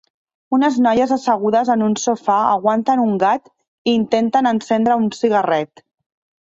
Unes 0.57 0.77
noies 0.85 1.13
assegudes 1.15 1.69
en 1.73 1.83
un 1.89 1.93
sofà 2.05 2.39
aguanten 2.55 3.03
un 3.05 3.13
gat 3.27 3.53
i 3.93 3.97
intenten 4.01 4.53
encendre 4.57 5.01
un 5.07 5.15
cigarret. 5.23 5.89